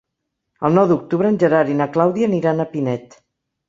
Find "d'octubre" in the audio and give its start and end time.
0.93-1.31